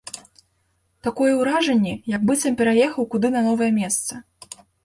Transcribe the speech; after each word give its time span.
Такое 1.07 1.33
ўражанне, 1.41 1.93
як 2.15 2.21
быццам 2.31 2.57
пераехаў 2.63 3.09
куды 3.15 3.27
на 3.37 3.47
новае 3.53 3.71
месца. 3.81 4.13